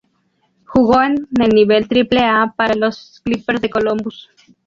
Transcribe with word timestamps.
Jugó 0.65 0.99
en 1.03 1.27
el 1.39 1.49
Nivel 1.49 1.87
Triple-A 1.87 2.55
para 2.57 2.73
los 2.73 3.21
Clippers 3.23 3.61
de 3.61 3.69
Columbus. 3.69 4.31